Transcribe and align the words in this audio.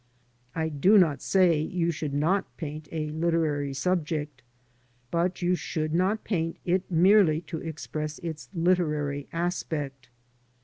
I 0.55 0.69
do 0.69 0.97
not 0.97 1.21
say 1.21 1.61
you 1.61 1.91
should 1.91 2.11
not 2.15 2.57
paint 2.57 2.87
a 2.91 3.11
literary 3.11 3.71
subject, 3.75 4.41
but 5.11 5.43
you 5.43 5.53
should 5.53 5.93
not 5.93 6.23
paint 6.23 6.57
it 6.65 6.89
merely 6.89 7.41
to 7.41 7.59
express 7.59 8.17
its 8.17 8.49
literary 8.51 9.27
aspect. 9.31 10.09